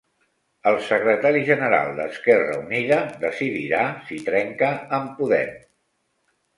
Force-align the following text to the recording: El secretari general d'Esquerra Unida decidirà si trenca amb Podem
El 0.69 0.77
secretari 0.85 1.43
general 1.49 1.93
d'Esquerra 2.01 2.57
Unida 2.63 2.99
decidirà 3.29 3.85
si 4.11 4.21
trenca 4.33 4.75
amb 5.01 5.19
Podem 5.23 5.57